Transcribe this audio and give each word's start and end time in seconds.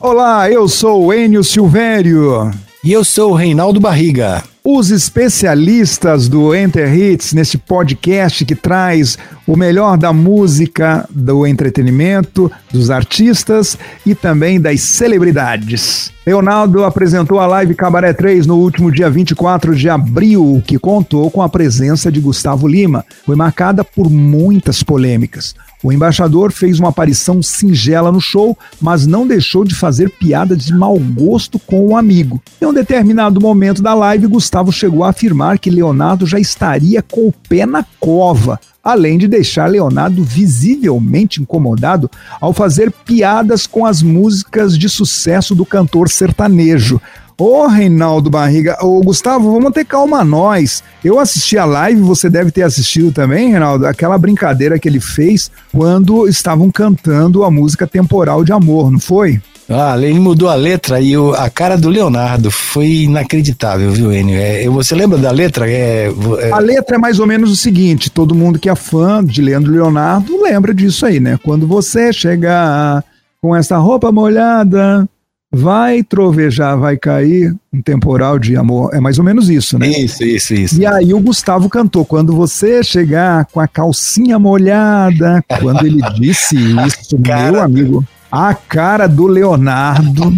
Olá, 0.00 0.48
eu 0.48 0.68
sou 0.68 1.06
o 1.06 1.12
Enio 1.12 1.42
Silvério. 1.42 2.52
E 2.84 2.92
eu 2.92 3.02
sou 3.02 3.32
o 3.32 3.34
Reinaldo 3.34 3.80
Barriga. 3.80 4.44
Os 4.62 4.92
especialistas 4.92 6.28
do 6.28 6.54
Enter 6.54 6.94
Hits, 6.94 7.32
nesse 7.32 7.58
podcast 7.58 8.44
que 8.44 8.54
traz 8.54 9.18
o 9.44 9.56
melhor 9.56 9.98
da 9.98 10.12
música, 10.12 11.04
do 11.10 11.44
entretenimento, 11.44 12.50
dos 12.72 12.90
artistas 12.90 13.76
e 14.06 14.14
também 14.14 14.60
das 14.60 14.80
celebridades. 14.82 16.12
Leonardo 16.24 16.84
apresentou 16.84 17.40
a 17.40 17.46
live 17.48 17.74
Cabaré 17.74 18.12
3 18.12 18.46
no 18.46 18.56
último 18.56 18.92
dia 18.92 19.10
24 19.10 19.74
de 19.74 19.90
abril, 19.90 20.62
que 20.64 20.78
contou 20.78 21.28
com 21.28 21.42
a 21.42 21.48
presença 21.48 22.12
de 22.12 22.20
Gustavo 22.20 22.68
Lima. 22.68 23.04
Foi 23.26 23.34
marcada 23.34 23.82
por 23.82 24.08
muitas 24.08 24.80
polêmicas. 24.80 25.56
O 25.82 25.92
embaixador 25.92 26.50
fez 26.50 26.80
uma 26.80 26.88
aparição 26.88 27.40
singela 27.40 28.10
no 28.10 28.20
show, 28.20 28.58
mas 28.80 29.06
não 29.06 29.26
deixou 29.26 29.64
de 29.64 29.76
fazer 29.76 30.10
piadas 30.10 30.64
de 30.64 30.74
mau 30.74 30.98
gosto 30.98 31.58
com 31.58 31.86
o 31.86 31.96
amigo. 31.96 32.42
Em 32.60 32.66
um 32.66 32.72
determinado 32.72 33.40
momento 33.40 33.80
da 33.80 33.94
live, 33.94 34.26
Gustavo 34.26 34.72
chegou 34.72 35.04
a 35.04 35.10
afirmar 35.10 35.58
que 35.58 35.70
Leonardo 35.70 36.26
já 36.26 36.38
estaria 36.38 37.00
com 37.00 37.28
o 37.28 37.34
pé 37.48 37.64
na 37.64 37.84
cova, 38.00 38.58
além 38.82 39.18
de 39.18 39.28
deixar 39.28 39.70
Leonardo 39.70 40.24
visivelmente 40.24 41.40
incomodado 41.40 42.10
ao 42.40 42.52
fazer 42.52 42.90
piadas 42.90 43.66
com 43.66 43.86
as 43.86 44.02
músicas 44.02 44.76
de 44.76 44.88
sucesso 44.88 45.54
do 45.54 45.64
cantor 45.64 46.08
sertanejo. 46.08 47.00
Ô, 47.40 47.68
Reinaldo 47.68 48.28
Barriga, 48.28 48.76
ô, 48.82 49.00
Gustavo, 49.00 49.52
vamos 49.52 49.72
ter 49.72 49.84
calma 49.84 50.24
nós. 50.24 50.82
Eu 51.04 51.20
assisti 51.20 51.56
a 51.56 51.64
live, 51.64 52.00
você 52.00 52.28
deve 52.28 52.50
ter 52.50 52.62
assistido 52.62 53.12
também, 53.12 53.50
Reinaldo, 53.50 53.86
aquela 53.86 54.18
brincadeira 54.18 54.76
que 54.76 54.88
ele 54.88 54.98
fez 54.98 55.48
quando 55.72 56.26
estavam 56.26 56.68
cantando 56.68 57.44
a 57.44 57.50
música 57.50 57.86
Temporal 57.86 58.42
de 58.42 58.52
Amor, 58.52 58.90
não 58.90 58.98
foi? 58.98 59.40
Ah, 59.68 59.96
ele 59.96 60.18
mudou 60.18 60.48
a 60.48 60.56
letra 60.56 61.00
e 61.00 61.16
o, 61.16 61.32
a 61.34 61.48
cara 61.48 61.76
do 61.76 61.88
Leonardo 61.88 62.50
foi 62.50 63.02
inacreditável, 63.02 63.92
viu, 63.92 64.12
Enio? 64.12 64.40
É, 64.40 64.66
você 64.68 64.96
lembra 64.96 65.18
da 65.18 65.30
letra? 65.30 65.70
É, 65.70 66.10
é... 66.40 66.50
A 66.50 66.58
letra 66.58 66.96
é 66.96 66.98
mais 66.98 67.20
ou 67.20 67.26
menos 67.26 67.52
o 67.52 67.56
seguinte: 67.56 68.10
todo 68.10 68.34
mundo 68.34 68.58
que 68.58 68.70
é 68.70 68.74
fã 68.74 69.22
de 69.22 69.42
Leandro 69.42 69.70
Leonardo 69.70 70.42
lembra 70.42 70.74
disso 70.74 71.04
aí, 71.04 71.20
né? 71.20 71.38
Quando 71.42 71.68
você 71.68 72.12
chegar 72.12 73.04
com 73.42 73.54
essa 73.54 73.76
roupa 73.76 74.10
molhada, 74.10 75.06
vai 75.50 76.02
trovejar, 76.02 76.78
vai 76.78 76.96
cair 76.96 77.54
um 77.72 77.80
temporal 77.80 78.38
de 78.38 78.56
amor. 78.56 78.94
É 78.94 79.00
mais 79.00 79.18
ou 79.18 79.24
menos 79.24 79.48
isso, 79.48 79.78
né? 79.78 79.88
Isso, 79.88 80.24
isso, 80.24 80.54
isso. 80.54 80.80
E 80.80 80.86
aí 80.86 81.12
o 81.12 81.20
Gustavo 81.20 81.68
cantou: 81.68 82.04
quando 82.04 82.34
você 82.34 82.82
chegar 82.82 83.46
com 83.46 83.60
a 83.60 83.68
calcinha 83.68 84.38
molhada, 84.38 85.42
quando 85.60 85.86
ele 85.86 86.02
disse 86.14 86.56
isso, 86.56 87.18
meu 87.18 87.60
amigo, 87.62 88.04
a 88.30 88.54
cara 88.54 89.06
do 89.06 89.26
Leonardo. 89.26 90.36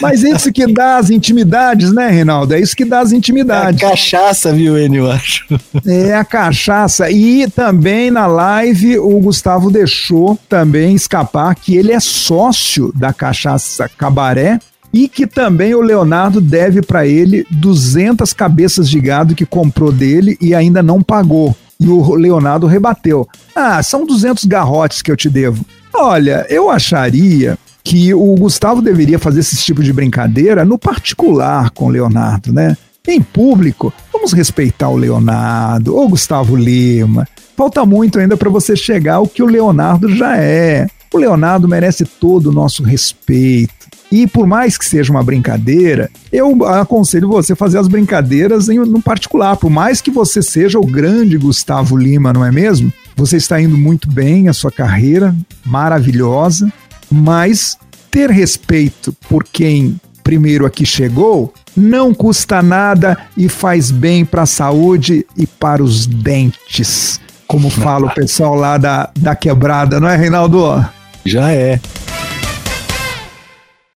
Mas 0.00 0.22
isso 0.22 0.52
que 0.52 0.66
dá 0.66 0.96
as 0.96 1.10
intimidades, 1.10 1.92
né, 1.92 2.08
Reinaldo? 2.08 2.54
É 2.54 2.60
isso 2.60 2.76
que 2.76 2.84
dá 2.84 3.00
as 3.00 3.12
intimidades. 3.12 3.80
É 3.82 3.86
a 3.86 3.90
cachaça, 3.90 4.52
viu, 4.52 4.78
Enio, 4.78 5.04
eu 5.04 5.10
acho. 5.10 5.44
É 5.86 6.14
a 6.14 6.24
cachaça. 6.24 7.10
E 7.10 7.48
também 7.50 8.10
na 8.10 8.26
live 8.26 8.98
o 8.98 9.18
Gustavo 9.20 9.70
deixou 9.70 10.38
também 10.48 10.94
escapar 10.94 11.54
que 11.54 11.76
ele 11.76 11.92
é 11.92 12.00
sócio 12.00 12.92
da 12.94 13.12
Cachaça 13.12 13.88
Cabaré 13.88 14.58
e 14.92 15.08
que 15.08 15.26
também 15.26 15.74
o 15.74 15.80
Leonardo 15.80 16.40
deve 16.40 16.80
para 16.80 17.04
ele 17.06 17.44
200 17.50 18.32
cabeças 18.32 18.88
de 18.88 19.00
gado 19.00 19.34
que 19.34 19.44
comprou 19.44 19.90
dele 19.90 20.36
e 20.40 20.54
ainda 20.54 20.82
não 20.82 21.02
pagou. 21.02 21.54
E 21.80 21.88
o 21.88 22.14
Leonardo 22.14 22.68
rebateu. 22.68 23.28
Ah, 23.54 23.82
são 23.82 24.06
200 24.06 24.44
garrotes 24.44 25.02
que 25.02 25.10
eu 25.10 25.16
te 25.16 25.28
devo. 25.28 25.66
Olha, 25.92 26.46
eu 26.48 26.70
acharia 26.70 27.58
que 27.84 28.14
o 28.14 28.34
Gustavo 28.34 28.80
deveria 28.80 29.18
fazer 29.18 29.40
esse 29.40 29.56
tipo 29.58 29.82
de 29.82 29.92
brincadeira 29.92 30.64
no 30.64 30.78
particular 30.78 31.68
com 31.70 31.86
o 31.86 31.90
Leonardo, 31.90 32.50
né? 32.50 32.74
Em 33.06 33.20
público, 33.20 33.92
vamos 34.10 34.32
respeitar 34.32 34.88
o 34.88 34.96
Leonardo, 34.96 35.94
ou 35.94 36.08
Gustavo 36.08 36.56
Lima. 36.56 37.28
Falta 37.54 37.84
muito 37.84 38.18
ainda 38.18 38.38
para 38.38 38.48
você 38.48 38.74
chegar 38.74 39.16
ao 39.16 39.28
que 39.28 39.42
o 39.42 39.46
Leonardo 39.46 40.08
já 40.08 40.38
é. 40.38 40.86
O 41.12 41.18
Leonardo 41.18 41.68
merece 41.68 42.06
todo 42.06 42.46
o 42.48 42.52
nosso 42.52 42.82
respeito. 42.82 43.74
E 44.10 44.26
por 44.26 44.46
mais 44.46 44.78
que 44.78 44.86
seja 44.86 45.12
uma 45.12 45.22
brincadeira, 45.22 46.10
eu 46.32 46.64
aconselho 46.66 47.28
você 47.28 47.54
fazer 47.54 47.78
as 47.78 47.88
brincadeiras 47.88 48.68
em, 48.68 48.78
no 48.78 49.02
particular. 49.02 49.56
Por 49.56 49.70
mais 49.70 50.00
que 50.00 50.10
você 50.10 50.40
seja 50.40 50.78
o 50.78 50.86
grande 50.86 51.36
Gustavo 51.36 51.96
Lima, 51.96 52.32
não 52.32 52.44
é 52.44 52.50
mesmo? 52.50 52.92
Você 53.16 53.36
está 53.36 53.60
indo 53.60 53.76
muito 53.76 54.10
bem, 54.10 54.48
a 54.48 54.52
sua 54.52 54.70
carreira 54.70 55.34
maravilhosa 55.64 56.72
mas 57.14 57.78
ter 58.10 58.28
respeito 58.30 59.12
por 59.28 59.44
quem 59.44 60.00
primeiro 60.24 60.66
aqui 60.66 60.84
chegou 60.84 61.52
não 61.76 62.12
custa 62.12 62.62
nada 62.62 63.16
e 63.36 63.48
faz 63.48 63.90
bem 63.90 64.24
para 64.24 64.42
a 64.42 64.46
saúde 64.46 65.24
e 65.36 65.46
para 65.46 65.82
os 65.82 66.06
dentes. 66.06 67.20
Como 67.46 67.70
fala 67.70 68.06
o 68.06 68.14
pessoal 68.14 68.54
lá 68.54 68.78
da, 68.78 69.10
da 69.16 69.36
quebrada, 69.36 70.00
não 70.00 70.08
é, 70.08 70.16
Reinaldo? 70.16 70.84
Já 71.24 71.50
é. 71.50 71.80